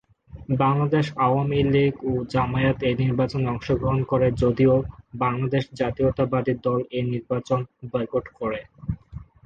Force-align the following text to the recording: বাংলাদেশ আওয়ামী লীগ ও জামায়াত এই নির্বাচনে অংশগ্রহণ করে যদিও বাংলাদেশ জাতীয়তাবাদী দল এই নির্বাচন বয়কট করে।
বাংলাদেশ 0.61 1.05
আওয়ামী 1.25 1.59
লীগ 1.73 1.93
ও 2.03 2.21
জামায়াত 2.33 2.77
এই 2.81 2.95
নির্বাচনে 3.03 3.47
অংশগ্রহণ 3.49 4.01
করে 4.11 4.27
যদিও 4.43 4.73
বাংলাদেশ 5.23 5.63
জাতীয়তাবাদী 5.79 6.53
দল 6.65 6.79
এই 6.97 7.05
নির্বাচন 7.13 7.59
বয়কট 7.91 8.25
করে। 8.39 8.59